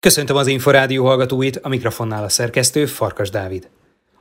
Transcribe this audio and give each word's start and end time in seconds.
Köszöntöm 0.00 0.36
az 0.36 0.46
Inforádió 0.46 1.04
hallgatóit, 1.04 1.56
a 1.56 1.68
mikrofonnál 1.68 2.24
a 2.24 2.28
szerkesztő 2.28 2.86
Farkas 2.86 3.30
Dávid. 3.30 3.68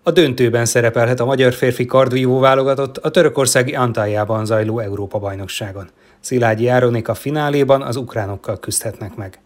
A 0.04 0.12
döntőben 0.12 0.66
szerepelhet 0.66 1.20
a 1.20 1.25
magyar 1.25 1.54
férfi 1.54 1.86
kardvívó 1.86 2.40
válogatott 2.40 2.98
a 2.98 3.12
törökországi 3.12 3.75
Antályában 3.75 4.46
zajló 4.46 4.79
Európa-bajnokságon. 4.79 5.89
Szilágyi 6.20 6.68
Áronik 6.68 7.07
a 7.07 7.13
fináléban 7.13 7.81
az 7.81 7.96
ukránokkal 7.96 8.60
küzdhetnek 8.60 9.15
meg. 9.15 9.39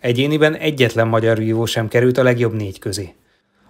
Egyéniben 0.00 0.54
egyetlen 0.54 1.08
magyar 1.08 1.38
vívó 1.38 1.64
sem 1.64 1.88
került 1.88 2.18
a 2.18 2.22
legjobb 2.22 2.54
négy 2.54 2.78
közé. 2.78 3.14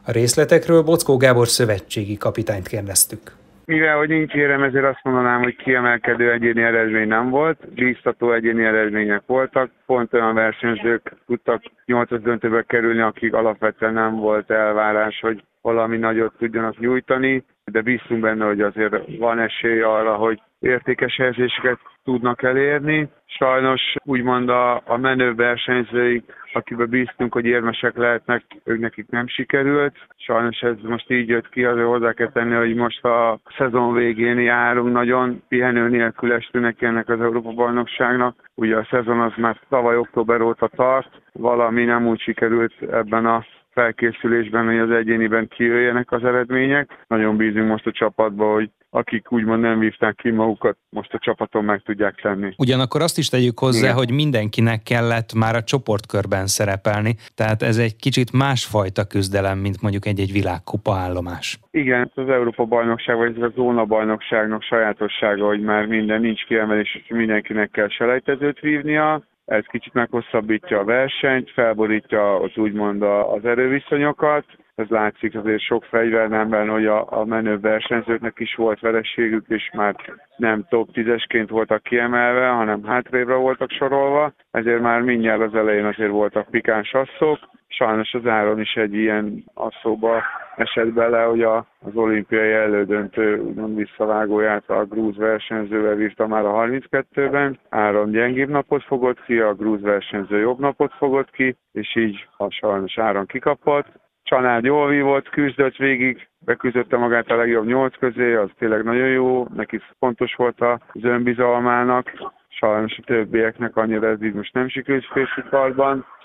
A 0.05 0.11
részletekről 0.11 0.83
Bockó 0.83 1.17
Gábor 1.17 1.49
szövetségi 1.49 2.17
kapitányt 2.17 2.69
kérdeztük. 2.69 3.37
Mivel, 3.69 3.97
hogy 3.97 4.09
nincs 4.09 4.33
érem, 4.33 4.63
ezért 4.63 4.85
azt 4.85 5.01
mondanám, 5.03 5.43
hogy 5.43 5.57
kiemelkedő 5.57 6.33
egyéni 6.33 6.63
eredmény 6.63 7.09
nem 7.09 7.31
volt, 7.31 7.73
bíztató 7.75 8.33
egyéni 8.33 8.65
eredmények 8.65 9.23
voltak, 9.27 9.71
pont 9.87 10.15
olyan 10.15 10.35
versenyzők 10.35 11.13
tudtak 11.27 11.63
nyolcas 11.85 12.21
döntőbe 12.21 12.63
kerülni, 12.63 13.01
akik 13.01 13.35
alapvetően 13.35 13.93
nem 13.93 14.17
volt 14.17 14.51
elvárás, 14.51 15.21
hogy 15.21 15.43
valami 15.63 15.97
nagyot 15.97 16.35
tudjanak 16.39 16.79
nyújtani, 16.79 17.45
de 17.65 17.81
bíztunk 17.81 18.21
benne, 18.21 18.47
hogy 18.47 18.61
azért 18.61 19.17
van 19.19 19.39
esély 19.39 19.81
arra, 19.81 20.15
hogy 20.15 20.41
értékes 20.59 21.17
helyzéseket 21.17 21.79
tudnak 22.05 22.43
elérni. 22.43 23.09
Sajnos 23.27 23.95
úgymond 24.05 24.49
a, 24.49 24.83
a 24.85 24.97
menő 24.97 25.35
versenyzőik, 25.35 26.33
akiben 26.53 26.89
bíztunk, 26.89 27.33
hogy 27.33 27.45
érmesek 27.45 27.97
lehetnek, 27.97 28.43
ők 28.65 28.79
nekik 28.81 29.09
nem 29.11 29.27
sikerült. 29.27 29.97
Sajnos 30.17 30.61
ez 30.61 30.77
most 30.83 31.11
így 31.11 31.29
jött 31.29 31.49
ki, 31.49 31.65
azért 31.65 31.87
hozzá 31.87 32.13
kell 32.13 32.31
tenni, 32.33 32.55
hogy 32.55 32.75
most 32.75 33.05
a 33.05 33.39
szezon 33.57 33.95
végén 33.95 34.39
járunk, 34.39 34.93
nagyon 34.93 35.43
pihenő 35.49 35.89
nélkül 35.89 36.33
estünk 36.33 36.65
neki 36.65 36.85
ennek 36.85 37.09
az 37.09 37.21
Európa-bajnokságnak. 37.21 38.51
Ugye 38.55 38.77
a 38.77 38.87
szezon 38.91 39.21
az 39.21 39.33
már 39.37 39.61
tavaly 39.69 39.97
október 39.97 40.41
óta 40.41 40.69
tart, 40.69 41.21
valami 41.33 41.85
nem 41.85 42.07
úgy 42.07 42.21
sikerült 42.21 42.75
ebben 42.91 43.27
a 43.27 43.45
felkészülésben, 43.79 44.65
hogy 44.67 44.79
az 44.79 44.91
egyéniben 44.91 45.49
kijöjjenek 45.49 46.13
az 46.13 46.25
eredmények. 46.25 47.05
Nagyon 47.07 47.37
bízunk 47.37 47.69
most 47.69 47.87
a 47.87 47.93
csapatba, 47.93 48.53
hogy 48.53 48.71
akik 48.91 49.33
úgymond 49.33 49.61
nem 49.61 49.79
vívták 49.79 50.15
ki 50.15 50.31
magukat, 50.31 50.77
most 50.89 51.15
a 51.15 51.19
csapaton 51.19 51.65
meg 51.65 51.83
tudják 51.83 52.15
tenni. 52.23 52.55
Ugyanakkor 52.57 53.03
azt 53.03 53.19
is 53.19 53.29
tegyük 53.29 53.59
hozzá, 53.59 53.87
Igen. 53.87 53.95
hogy 53.95 54.11
mindenkinek 54.11 54.83
kellett 54.83 55.35
már 55.35 55.55
a 55.55 55.63
csoportkörben 55.63 56.47
szerepelni, 56.47 57.15
tehát 57.35 57.63
ez 57.63 57.79
egy 57.79 57.97
kicsit 57.97 58.33
másfajta 58.33 59.05
küzdelem, 59.05 59.59
mint 59.59 59.83
mondjuk 59.83 60.07
egy-egy 60.07 60.33
világkupa 60.33 60.95
állomás. 60.95 61.59
Igen, 61.71 62.11
az 62.15 62.29
Európa-bajnokság, 62.29 63.17
vagy 63.17 63.43
a 63.43 63.53
zóna-bajnokságnak 63.55 64.63
sajátossága, 64.63 65.47
hogy 65.47 65.61
már 65.61 65.87
minden 65.87 66.21
nincs 66.21 66.45
kiemelés, 66.45 66.95
és 66.95 67.09
mindenkinek 67.09 67.71
kell 67.71 67.89
selejtezőt 67.89 68.61
vívnia, 68.61 69.23
ez 69.49 69.65
kicsit 69.65 69.93
meghosszabbítja 69.93 70.79
a 70.79 70.85
versenyt, 70.85 71.51
felborítja 71.51 72.41
az 72.41 72.57
úgymond 72.57 73.03
az 73.03 73.45
erőviszonyokat, 73.45 74.45
ez 74.75 74.89
látszik 74.89 75.35
azért 75.37 75.61
sok 75.61 75.85
fegyvernemben, 75.85 76.69
hogy 76.69 76.87
a, 76.87 77.21
a 77.21 77.25
menő 77.25 77.59
versenyzőknek 77.61 78.39
is 78.39 78.55
volt 78.55 78.81
verességük, 78.81 79.45
és 79.49 79.71
már 79.73 79.97
nem 80.37 80.67
top 80.69 80.89
10-esként 80.93 81.47
voltak 81.49 81.83
kiemelve, 81.83 82.49
hanem 82.49 82.85
hátrébre 82.85 83.35
voltak 83.35 83.71
sorolva, 83.71 84.33
ezért 84.51 84.81
már 84.81 85.01
mindjárt 85.01 85.41
az 85.41 85.55
elején 85.55 85.85
azért 85.85 86.11
voltak 86.11 86.51
pikáns 86.51 86.95
asszok. 86.95 87.39
Sajnos 87.69 88.15
az 88.15 88.27
Áron 88.27 88.61
is 88.61 88.75
egy 88.75 88.95
ilyen 88.95 89.45
asszóba 89.55 90.23
esett 90.59 90.93
bele, 90.93 91.23
hogy 91.23 91.43
a, 91.43 91.57
az 91.57 91.95
olimpiai 91.95 92.53
elődöntő 92.53 93.41
úgymond 93.41 93.77
visszavágóját 93.77 94.71
a 94.71 94.85
grúz 94.85 95.17
versenyzővel 95.17 95.95
vívta 95.95 96.27
már 96.27 96.45
a 96.45 96.53
32-ben. 96.53 97.59
Áron 97.69 98.11
gyengébb 98.11 98.49
napot 98.49 98.83
fogott 98.83 99.25
ki, 99.25 99.39
a 99.39 99.55
grúz 99.55 99.81
versenyző 99.81 100.39
jobb 100.39 100.59
napot 100.59 100.93
fogott 100.93 101.31
ki, 101.31 101.57
és 101.73 101.97
így 101.97 102.29
a 102.37 102.51
sajnos 102.51 102.99
Áron 102.99 103.27
kikapott. 103.27 103.87
Csanád 104.23 104.65
jól 104.65 104.89
vívott, 104.89 105.29
küzdött 105.29 105.77
végig, 105.77 106.29
beküzdötte 106.45 106.97
magát 106.97 107.31
a 107.31 107.37
legjobb 107.37 107.67
nyolc 107.67 107.99
közé, 107.99 108.35
az 108.35 108.51
tényleg 108.59 108.85
nagyon 108.85 109.09
jó, 109.09 109.47
neki 109.55 109.81
fontos 109.99 110.35
volt 110.35 110.61
az 110.61 111.05
önbizalmának, 111.05 112.13
sajnos 112.49 112.99
a 112.99 113.03
többieknek 113.05 113.77
annyira 113.77 114.09
ez 114.09 114.23
így 114.23 114.35
most 114.35 114.55
nem 114.55 114.69
sikerült 114.69 115.07
férfi 115.13 115.43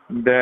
de 0.08 0.40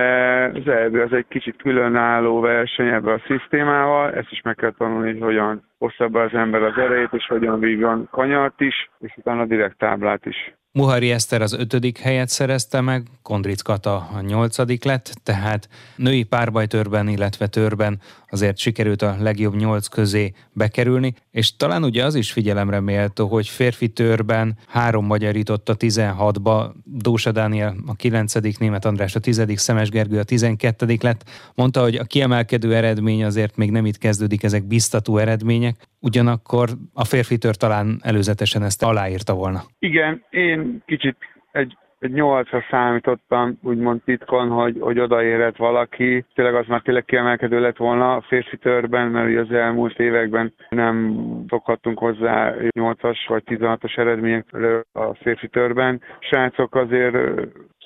az 0.53 0.67
EB 0.67 0.95
az 0.95 1.13
egy 1.13 1.27
kicsit 1.27 1.55
különálló 1.55 2.39
verseny 2.39 2.87
ebbe 2.87 3.11
a 3.11 3.21
szisztémával, 3.27 4.11
ezt 4.13 4.31
is 4.31 4.41
meg 4.41 4.55
kell 4.55 4.73
tanulni, 4.77 5.09
hogy 5.11 5.19
hogyan 5.21 5.63
be 6.11 6.21
az 6.21 6.33
ember 6.33 6.63
az 6.63 6.77
erejét, 6.77 7.13
és 7.13 7.25
hogyan 7.27 7.59
vívjon 7.59 8.07
kanyart 8.11 8.61
is, 8.61 8.89
és 8.99 9.13
utána 9.17 9.45
direkt 9.45 9.77
táblát 9.77 10.25
is. 10.25 10.53
Muhari 10.73 11.11
Eszter 11.11 11.41
az 11.41 11.53
ötödik 11.53 11.97
helyet 11.97 12.29
szerezte 12.29 12.81
meg, 12.81 13.07
Kondric 13.21 13.61
Kata 13.61 13.95
a 13.95 14.21
nyolcadik 14.21 14.83
lett, 14.83 15.13
tehát 15.23 15.69
női 15.95 16.23
párbajtörben, 16.23 17.07
illetve 17.07 17.47
törben 17.47 17.99
azért 18.29 18.57
sikerült 18.57 19.01
a 19.01 19.15
legjobb 19.19 19.55
nyolc 19.55 19.87
közé 19.87 20.33
bekerülni, 20.53 21.13
és 21.31 21.55
talán 21.55 21.83
ugye 21.83 22.05
az 22.05 22.15
is 22.15 22.31
figyelemre 22.31 22.79
méltó, 22.79 23.27
hogy 23.27 23.47
férfi 23.47 23.87
törben 23.87 24.57
három 24.67 25.05
magyar 25.05 25.35
jutott 25.35 25.69
a 25.69 25.77
16-ba, 25.77 26.71
Dósa 26.83 27.31
Dániel 27.31 27.75
a 27.85 27.95
kilencedik, 27.95 28.59
Német 28.59 28.85
András 28.85 29.15
a 29.15 29.19
tizedik, 29.19 29.57
Szemes 29.57 29.89
Gergő 29.89 30.19
a 30.19 30.23
tizenkettedik 30.23 31.01
lett. 31.01 31.29
Mondta, 31.55 31.81
hogy 31.81 31.95
a 31.95 32.03
kiemelkedő 32.03 32.75
eredmény 32.75 33.23
azért 33.23 33.55
még 33.55 33.71
nem 33.71 33.85
itt 33.85 33.97
kezdődik, 33.97 34.43
ezek 34.43 34.67
biztató 34.67 35.17
eredmények, 35.17 35.87
ugyanakkor 35.99 36.69
a 36.93 37.05
férfi 37.05 37.37
tör 37.37 37.55
talán 37.55 37.99
előzetesen 38.03 38.63
ezt 38.63 38.83
aláírta 38.83 39.33
volna. 39.33 39.63
Igen, 39.79 40.23
én 40.29 40.60
kicsit 40.85 41.17
egy 41.51 41.77
egy 42.01 42.11
nyolcra 42.11 42.63
számítottam, 42.69 43.57
úgymond 43.63 44.01
titkon, 44.03 44.49
hogy, 44.49 44.77
hogy 44.79 44.99
odaérhet 44.99 45.57
valaki. 45.57 46.25
Tényleg 46.35 46.55
az 46.55 46.65
már 46.67 46.81
tényleg 46.81 47.05
kiemelkedő 47.05 47.59
lett 47.59 47.77
volna 47.77 48.15
a 48.15 48.21
férfi 48.21 48.57
törben, 48.57 49.07
mert 49.07 49.27
ugye 49.27 49.39
az 49.39 49.51
elmúlt 49.51 49.99
években 49.99 50.53
nem 50.69 51.15
szokhattunk 51.47 51.97
hozzá 51.97 52.53
8-as 52.79 53.17
vagy 53.27 53.43
16-os 53.45 53.97
eredményekről 53.97 54.83
a 54.91 55.13
férfi 55.13 55.47
törben. 55.47 56.01
Srácok 56.19 56.75
azért 56.75 57.15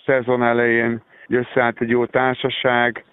szezon 0.06 0.44
elején 0.44 1.02
összeállt 1.28 1.82
egy 1.82 1.90
jó 1.90 2.06
társaság, 2.06 3.04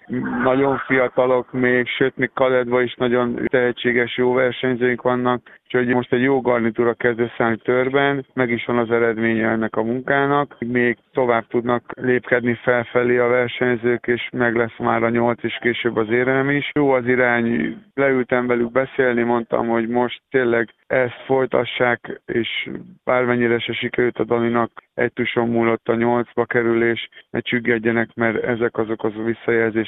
nagyon 0.43 0.77
fiatalok 0.77 1.51
még, 1.51 1.87
sőt 1.87 2.17
még 2.17 2.31
kaledva 2.33 2.81
is 2.81 2.95
nagyon 2.95 3.39
tehetséges 3.45 4.17
jó 4.17 4.33
versenyzőink 4.33 5.01
vannak, 5.01 5.41
úgyhogy 5.63 5.87
most 5.87 6.13
egy 6.13 6.21
jó 6.21 6.41
garnitúra 6.41 6.93
kezd 6.93 7.19
összeállni 7.19 7.57
törben, 7.57 8.25
meg 8.33 8.49
is 8.49 8.65
van 8.65 8.77
az 8.77 8.91
eredménye 8.91 9.47
ennek 9.47 9.75
a 9.75 9.83
munkának, 9.83 10.55
még 10.59 10.97
tovább 11.13 11.47
tudnak 11.47 11.83
lépkedni 11.95 12.53
felfelé 12.53 13.17
a 13.17 13.27
versenyzők, 13.27 14.07
és 14.07 14.29
meg 14.31 14.55
lesz 14.55 14.77
már 14.77 15.03
a 15.03 15.09
nyolc 15.09 15.43
és 15.43 15.57
később 15.61 15.97
az 15.97 16.09
érem 16.09 16.49
is. 16.49 16.69
Jó 16.73 16.91
az 16.91 17.07
irány, 17.07 17.77
leültem 17.93 18.47
velük 18.47 18.71
beszélni, 18.71 19.21
mondtam, 19.21 19.67
hogy 19.67 19.87
most 19.87 20.21
tényleg 20.29 20.69
ezt 20.87 21.23
folytassák, 21.25 22.21
és 22.25 22.69
bármennyire 23.03 23.59
se 23.59 23.73
sikerült 23.73 24.19
a 24.19 24.23
Daninak 24.23 24.71
egy 24.93 25.13
tuson 25.13 25.49
múlott 25.49 25.87
a 25.87 25.95
nyolcba 25.95 26.45
kerülés, 26.45 27.09
ne 27.29 27.39
csüggedjenek, 27.39 28.09
mert 28.13 28.43
ezek 28.43 28.77
azok 28.77 29.03
az 29.03 29.13
a 29.15 29.21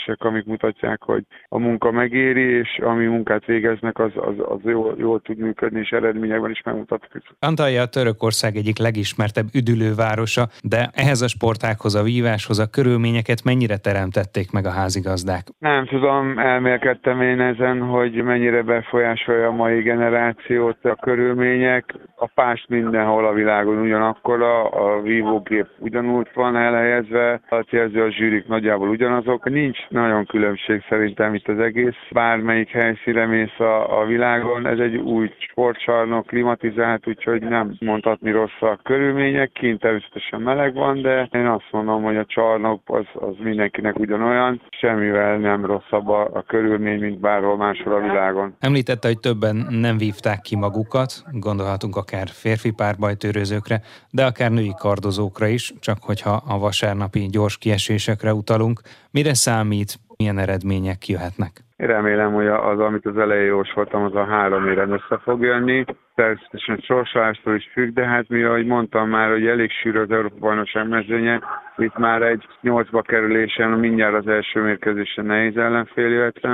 visszajelzések, 0.05 0.23
amik 0.23 0.45
mutatják, 0.45 1.01
hogy 1.03 1.23
a 1.49 1.59
munka 1.59 1.91
megéri, 1.91 2.57
és 2.57 2.79
ami 2.81 3.05
munkát 3.05 3.45
végeznek, 3.45 3.99
az, 3.99 4.11
az, 4.15 4.33
az 4.37 4.59
jól, 4.63 4.95
jól 4.97 5.21
tud 5.21 5.37
működni, 5.37 5.79
és 5.79 5.89
eredményekben 5.89 6.51
is 6.51 6.61
megmutatkozik. 6.65 7.29
Antalya 7.39 7.81
a 7.81 7.87
Törökország 7.87 8.55
egyik 8.55 8.77
legismertebb 8.77 9.45
üdülővárosa, 9.53 10.47
de 10.63 10.89
ehhez 10.93 11.21
a 11.21 11.27
sportákhoz, 11.27 11.95
a 11.95 12.03
víváshoz, 12.03 12.59
a 12.59 12.69
körülményeket 12.69 13.43
mennyire 13.43 13.77
teremtették 13.77 14.51
meg 14.51 14.65
a 14.65 14.71
házigazdák? 14.71 15.43
Nem 15.59 15.85
tudom, 15.85 16.39
elmélkedtem 16.39 17.21
én 17.21 17.39
ezen, 17.41 17.81
hogy 17.81 18.23
mennyire 18.23 18.61
befolyásolja 18.61 19.47
a 19.47 19.51
mai 19.51 19.81
generációt 19.81 20.85
a 20.85 20.95
körülmények. 20.95 21.95
A 22.15 22.27
pást 22.35 22.69
mindenhol 22.69 23.25
a 23.25 23.33
világon 23.33 23.77
ugyanakkor 23.77 24.41
a, 24.41 24.57
a 24.95 25.01
vívógép 25.01 25.67
ugyanúgy 25.79 26.27
van 26.33 26.55
elhelyezve, 26.55 27.41
a 27.49 27.55
célző 27.55 28.03
a 28.03 28.11
zsűrik 28.11 28.47
nagyjából 28.47 28.89
ugyanazok. 28.89 29.49
Nincs 29.49 29.77
nagyon 29.95 30.25
különbség 30.25 30.83
szerintem 30.89 31.33
itt 31.33 31.47
az 31.47 31.59
egész. 31.59 31.99
Bármelyik 32.11 32.69
helyszíre 32.69 33.25
mész 33.25 33.59
a, 33.59 33.99
a 33.99 34.05
világon, 34.05 34.67
ez 34.67 34.79
egy 34.79 34.95
új 34.95 35.31
sportcsarnok, 35.37 36.25
klimatizált, 36.25 37.07
úgyhogy 37.07 37.41
nem 37.41 37.75
mondhatni 37.79 38.31
rossz 38.31 38.61
a 38.61 38.79
körülmények. 38.83 39.51
Kint 39.51 39.79
természetesen 39.79 40.41
meleg 40.41 40.73
van, 40.73 41.01
de 41.01 41.29
én 41.31 41.45
azt 41.45 41.71
mondom, 41.71 42.03
hogy 42.03 42.17
a 42.17 42.25
csarnok 42.25 42.81
az, 42.85 43.05
az 43.13 43.35
mindenkinek 43.43 43.99
ugyanolyan, 43.99 44.61
semmivel 44.69 45.37
nem 45.37 45.65
rosszabb 45.65 46.07
a, 46.07 46.21
a 46.33 46.43
körülmény, 46.47 46.99
mint 46.99 47.19
bárhol 47.19 47.57
máshol 47.57 47.93
a 47.93 47.99
világon. 47.99 48.55
Említette, 48.59 49.07
hogy 49.07 49.19
többen 49.19 49.67
nem 49.69 49.97
vívták 49.97 50.41
ki 50.41 50.55
magukat, 50.55 51.11
gondolhatunk 51.31 51.95
akár 51.95 52.27
férfi 52.27 52.71
párbajtőrözőkre, 52.71 53.81
de 54.11 54.25
akár 54.25 54.51
női 54.51 54.73
kardozókra 54.77 55.47
is, 55.47 55.73
csak 55.79 55.97
hogyha 56.01 56.43
a 56.47 56.59
vasárnapi 56.59 57.27
gyors 57.31 57.57
kiesésekre 57.57 58.33
utalunk. 58.33 58.81
Mire 59.11 59.33
számít, 59.33 59.84
milyen 60.17 60.37
eredmények 60.37 61.07
jöhetnek? 61.07 61.51
Remélem, 61.77 62.33
hogy 62.33 62.47
az, 62.47 62.79
amit 62.79 63.05
az 63.05 63.17
elején 63.17 63.45
jósoltam, 63.45 64.03
az 64.03 64.15
a 64.15 64.25
három 64.25 64.67
éren 64.67 64.91
össze 64.91 65.17
fog 65.23 65.41
jönni. 65.41 65.85
Természetesen 66.15 66.77
sorsolástól 66.77 67.55
is 67.55 67.69
függ, 67.73 67.93
de 67.93 68.05
hát 68.05 68.27
mi, 68.27 68.43
ahogy 68.43 68.65
mondtam 68.65 69.09
már, 69.09 69.29
hogy 69.29 69.47
elég 69.47 69.71
sűrű 69.71 69.99
az 69.99 70.11
Európa 70.11 70.39
bajnokság 70.39 70.87
mezőnye, 70.87 71.41
itt 71.77 71.97
már 71.97 72.21
egy 72.21 72.47
nyolcba 72.61 73.01
kerülésen 73.01 73.69
mindjárt 73.69 74.15
az 74.15 74.27
első 74.27 74.61
mérkőzésen 74.61 75.25
nehéz 75.25 75.57
ellenfél 75.57 76.09
jött. 76.09 76.47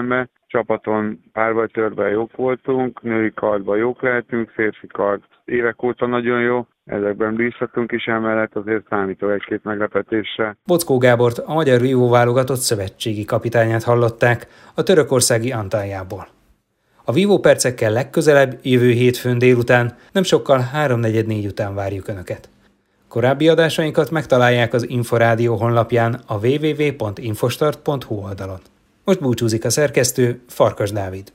Csapaton 0.47 1.19
párbajtörben 1.33 2.09
jók 2.09 2.35
voltunk, 2.35 3.01
női 3.01 3.31
kardban 3.33 3.77
jók 3.77 4.01
lehetünk, 4.01 4.49
férfi 4.49 4.87
kard 4.87 5.21
évek 5.45 5.83
óta 5.83 6.05
nagyon 6.05 6.41
jó, 6.41 6.65
ezekben 6.85 7.35
bízhatunk 7.35 7.91
is, 7.91 8.05
emellett 8.05 8.55
azért 8.55 8.87
számító 8.89 9.29
egy-két 9.29 9.63
meglepetésre. 9.63 10.57
Bockó 10.65 10.97
Gábort, 10.97 11.37
a 11.37 11.53
magyar 11.53 11.79
vívó 11.79 12.09
válogatott 12.09 12.57
szövetségi 12.57 13.25
kapitányát 13.25 13.83
hallották 13.83 14.47
a 14.75 14.83
törökországi 14.83 15.51
Antályából. 15.51 16.27
A 17.03 17.11
vívó 17.11 17.39
percekkel 17.39 17.91
legközelebb, 17.91 18.59
jövő 18.61 18.91
hétfőn 18.91 19.37
délután, 19.37 19.97
nem 20.11 20.23
sokkal 20.23 20.69
3.44 20.75 21.47
után 21.47 21.75
várjuk 21.75 22.07
Önöket. 22.07 22.49
Korábbi 23.07 23.47
adásainkat 23.47 24.11
megtalálják 24.11 24.73
az 24.73 24.89
Inforádió 24.89 25.55
honlapján 25.55 26.21
a 26.25 26.37
www.infostart.hu 26.47 28.15
oldalon. 28.15 28.59
Most 29.03 29.19
búcsúzik 29.19 29.65
a 29.65 29.69
szerkesztő, 29.69 30.41
Farkas 30.47 30.91
Dávid. 30.91 31.31